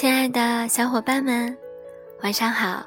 [0.00, 1.54] 亲爱的小伙伴们，
[2.22, 2.82] 晚上好！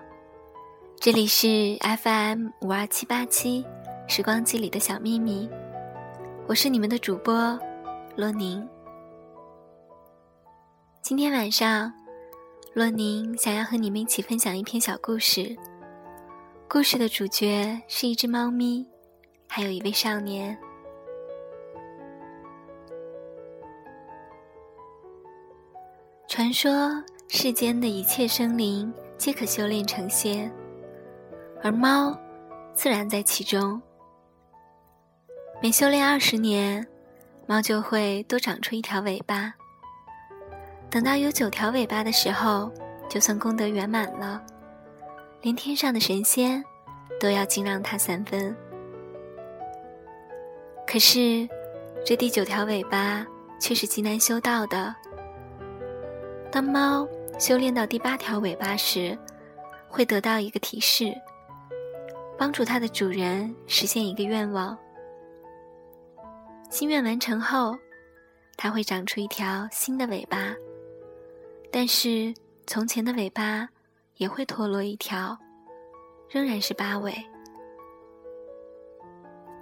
[1.00, 3.64] 这里是 FM 五二七八七
[4.08, 5.48] 时光机里的小秘密，
[6.48, 7.56] 我是你们的主播
[8.16, 8.68] 洛宁。
[11.04, 11.94] 今天晚上，
[12.74, 15.56] 洛宁想要和你们一起分享一篇小故事。
[16.68, 18.84] 故事的主角是一只猫咪，
[19.48, 20.58] 还有一位少年。
[26.36, 26.92] 传说
[27.28, 30.52] 世间的一切生灵皆可修炼成仙，
[31.62, 32.20] 而猫
[32.74, 33.80] 自然在其中。
[35.62, 36.84] 每修炼二十年，
[37.46, 39.54] 猫就会多长出一条尾巴。
[40.90, 42.72] 等到有九条尾巴的时候，
[43.08, 44.44] 就算功德圆满了，
[45.44, 46.64] 连天上的神仙
[47.20, 48.56] 都要敬让它三分。
[50.88, 51.48] 可是，
[52.04, 53.24] 这第九条尾巴
[53.60, 54.96] 却是极难修到的。
[56.54, 57.08] 当猫
[57.40, 59.18] 修炼到第八条尾巴时，
[59.90, 61.12] 会得到一个提示，
[62.38, 64.78] 帮助它的主人实现一个愿望。
[66.70, 67.76] 心愿完成后，
[68.56, 70.54] 它会长出一条新的尾巴，
[71.72, 72.32] 但是
[72.68, 73.68] 从前的尾巴
[74.18, 75.36] 也会脱落一条，
[76.30, 77.16] 仍然是八尾。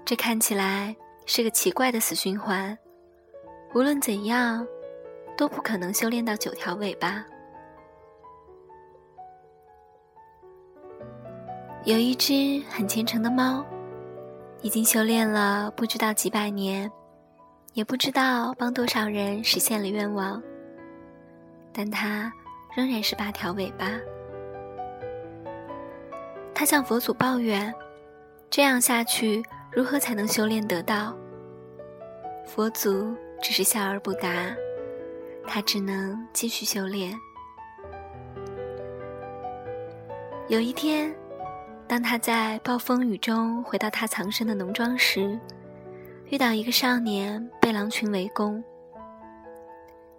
[0.04, 0.94] 这看起来
[1.26, 2.78] 是个奇怪的死循环，
[3.74, 4.68] 无论怎样。
[5.42, 7.26] 都不可能修炼到九条尾巴。
[11.84, 13.66] 有一只很虔诚的猫，
[14.62, 16.92] 已经修炼了不知道几百年，
[17.74, 20.40] 也不知道帮多少人实现了愿望，
[21.74, 22.32] 但它
[22.78, 23.90] 仍然是八条尾巴。
[26.54, 27.74] 他向佛祖抱怨
[28.52, 31.18] ：“这样下去，如何才能修炼得到？”
[32.46, 34.30] 佛祖只是笑而不答。
[35.48, 37.18] 他只能继续修炼。
[40.48, 41.14] 有一天，
[41.88, 45.40] 当他在暴风雨中回到他藏身的农庄时，
[46.30, 48.64] 遇到一个少年被狼群围攻。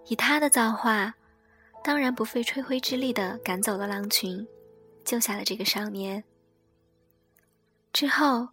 [0.07, 1.15] 以他的造化，
[1.83, 4.47] 当然不费吹灰之力的赶走了狼群，
[5.05, 6.23] 救下了这个少年。
[7.93, 8.49] 之后，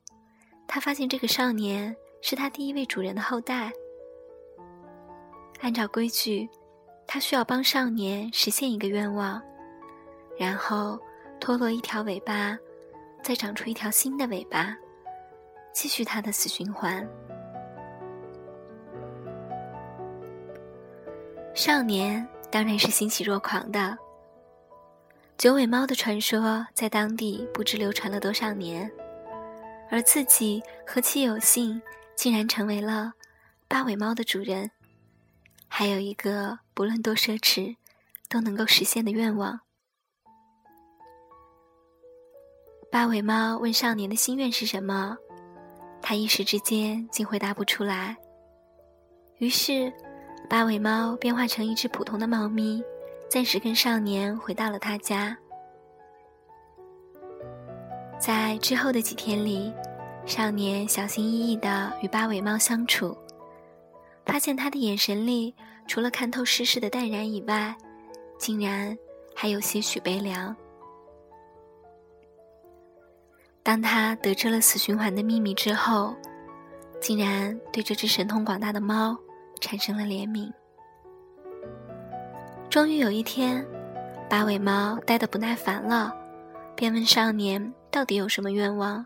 [0.68, 3.72] 他发现这个少年是他第一位主人的后代。
[5.62, 6.50] 按照规矩。
[7.12, 9.42] 他需要帮少年实现一个愿望，
[10.38, 11.00] 然后
[11.40, 12.56] 脱落一条尾巴，
[13.24, 14.78] 再长出一条新的尾巴，
[15.74, 17.04] 继续他的死循环。
[21.56, 23.98] 少年当然是欣喜若狂的。
[25.36, 28.90] 九尾猫的传说在当地不知流传了多少年，
[29.90, 31.82] 而自己何其有幸，
[32.16, 33.12] 竟然成为了
[33.68, 34.70] 八尾猫的主人。
[35.70, 37.78] 还有一个不论多奢侈
[38.28, 39.62] 都能够实现的愿望。
[42.92, 45.16] 八尾猫问少年的心愿是什么，
[46.02, 48.18] 他一时之间竟回答不出来。
[49.38, 49.94] 于是，
[50.50, 52.84] 八尾猫变化成一只普通的猫咪，
[53.30, 55.38] 暂时跟少年回到了他家。
[58.20, 59.72] 在之后的几天里，
[60.26, 63.16] 少年小心翼翼的与八尾猫相处。
[64.30, 65.56] 发现他的眼神里，
[65.88, 67.76] 除了看透世事的淡然以外，
[68.38, 68.96] 竟然
[69.36, 70.56] 还有些许悲凉。
[73.64, 76.16] 当他得知了死循环的秘密之后，
[77.02, 79.18] 竟然对这只神通广大的猫
[79.60, 80.52] 产生了怜悯。
[82.70, 83.66] 终于有一天，
[84.30, 86.16] 八尾猫待得不耐烦了，
[86.76, 89.04] 便问少年到底有什么愿望。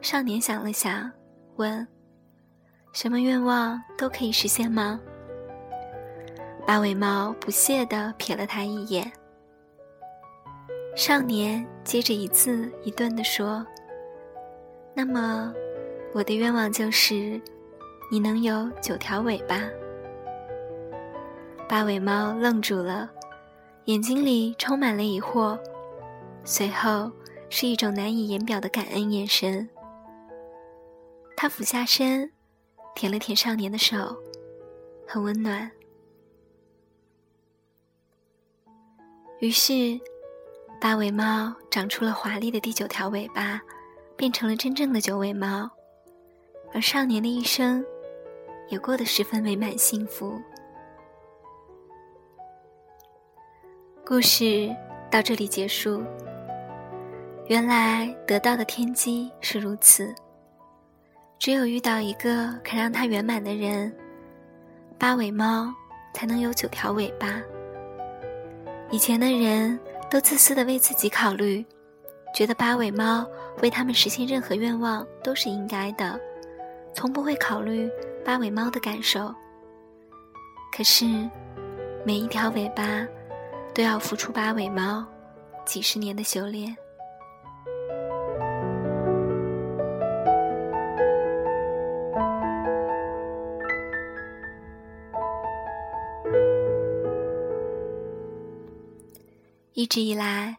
[0.00, 1.12] 少年想了想，
[1.56, 1.86] 问。
[2.94, 5.00] 什么愿望都可以实现吗？
[6.64, 9.10] 八尾猫不屑地瞥了他一眼。
[10.94, 13.66] 少年接着一字一顿地说
[14.94, 15.52] ：“那么，
[16.12, 17.40] 我的愿望就是，
[18.12, 19.60] 你能有九条尾巴。”
[21.68, 23.10] 八尾猫愣住了，
[23.86, 25.58] 眼睛里充满了疑惑，
[26.44, 27.10] 随后
[27.50, 29.68] 是一种难以言表的感恩眼神。
[31.36, 32.30] 他俯下身。
[32.94, 34.16] 舔了舔少年的手，
[35.06, 35.70] 很温暖。
[39.40, 40.00] 于是，
[40.80, 43.60] 八尾猫长出了华丽的第九条尾巴，
[44.16, 45.68] 变成了真正的九尾猫，
[46.72, 47.84] 而少年的一生
[48.68, 50.40] 也过得十分美满幸福。
[54.06, 54.74] 故事
[55.10, 56.02] 到这里结束。
[57.46, 60.14] 原来得到的天机是如此。
[61.38, 63.94] 只有遇到一个肯让它圆满的人，
[64.98, 65.72] 八尾猫
[66.14, 67.42] 才能有九条尾巴，
[68.90, 69.78] 以前的人
[70.10, 71.64] 都自私的为自己考虑，
[72.34, 73.26] 觉得八尾猫
[73.62, 76.18] 为他们实现任何愿望都是应该的，
[76.94, 77.90] 从不会考虑
[78.24, 79.34] 八尾猫的感受。
[80.74, 81.04] 可是，
[82.04, 83.06] 每一条尾巴
[83.74, 85.04] 都要付出八尾猫
[85.66, 86.74] 几十年的修炼。
[99.84, 100.56] 一直以来，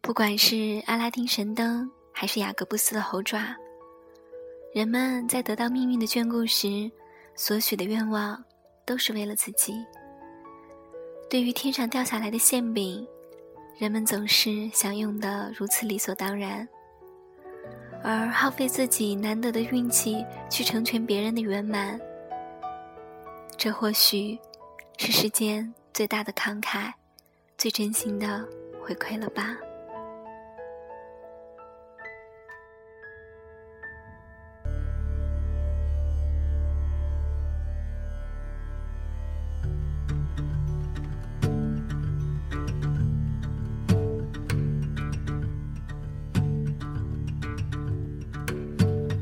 [0.00, 3.52] 不管是阿拉丁神灯，还是雅各布斯的猴爪，
[4.72, 6.88] 人们在得到命运的眷顾时，
[7.34, 8.40] 所许的愿望，
[8.86, 9.74] 都是为了自己。
[11.28, 13.04] 对于天上掉下来的馅饼，
[13.76, 16.68] 人们总是享用的如此理所当然，
[18.04, 22.00] 而耗费自己难得的运气去成全别人的圆满，
[23.56, 24.38] 这或许
[24.96, 26.92] 是世间最大的慷慨。
[27.63, 28.47] 最真心的
[28.81, 29.57] 回馈了吧。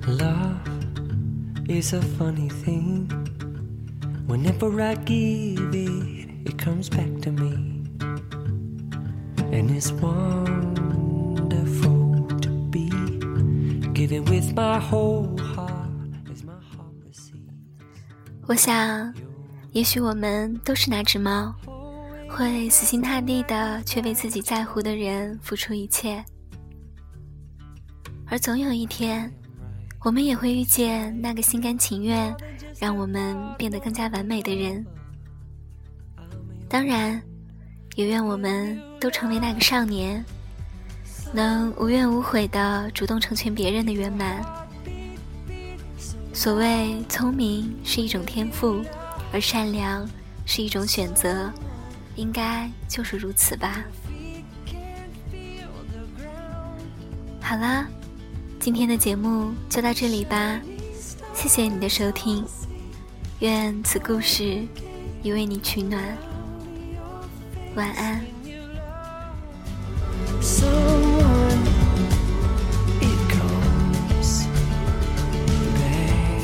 [0.07, 0.57] Love
[1.67, 3.09] is a funny thing.
[4.25, 7.70] Whenever I give it, it comes back to me.
[9.52, 11.46] And it's wonderful
[12.40, 12.88] to be
[13.92, 15.90] giving with my whole heart
[16.32, 17.34] as my heart receives.
[18.46, 19.12] 我想，
[19.72, 21.54] 也许我们都是那只猫，
[22.30, 26.24] 会死心塌地的，去为自己在乎的人付出一切。
[28.26, 29.30] 而总有一天，
[30.00, 32.34] 我们也会遇见那个心甘情愿
[32.80, 34.82] 让我们变得更加完美的人。
[36.70, 37.22] 当然。
[37.94, 40.24] 也愿我们都成为那个少年，
[41.32, 44.42] 能无怨无悔的主动成全别人的圆满。
[46.32, 48.82] 所谓聪明是一种天赋，
[49.32, 50.08] 而善良
[50.46, 51.52] 是一种选择，
[52.16, 53.84] 应该就是如此吧。
[57.42, 57.86] 好了，
[58.58, 60.58] 今天的节目就到这里吧，
[61.34, 62.42] 谢谢你的收听，
[63.40, 64.66] 愿此故事
[65.22, 66.02] 已为你取暖。
[67.74, 71.58] In love So on
[73.00, 74.46] it comes
[75.80, 76.42] back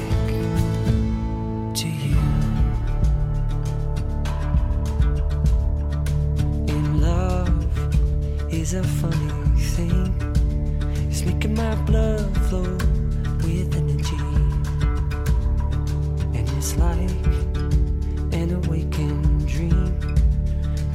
[1.75, 2.19] to you.
[6.69, 7.67] And love
[8.51, 9.29] is a funny
[9.77, 10.15] thing.
[11.11, 12.79] It's making my blood flow
[13.45, 14.17] with energy.
[16.35, 17.27] And it's like
[18.33, 18.51] an
[18.91, 19.18] dream.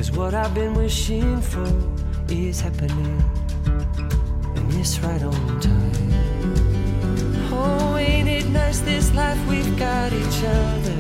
[0.04, 1.66] Cause what I've been wishing for
[2.28, 3.24] is happening.
[4.54, 6.12] And it's right on time.
[7.54, 11.00] Oh, ain't it nice this life we've got each other?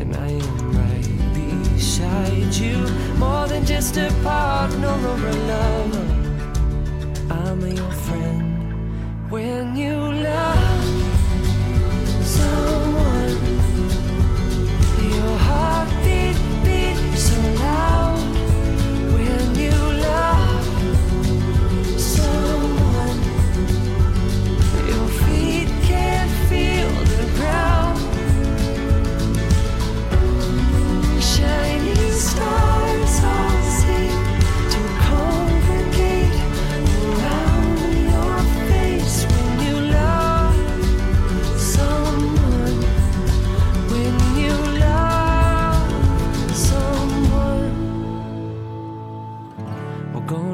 [0.00, 2.86] And I am right beside you.
[3.16, 6.08] More than just a partner or a lover.
[7.30, 8.21] I'm your friend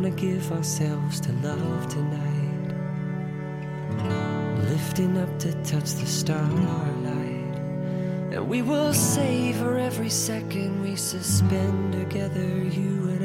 [0.09, 2.75] gonna give ourselves to love tonight.
[4.71, 7.55] Lifting up to touch the starlight.
[8.33, 13.25] And we will savor every second we suspend together, you and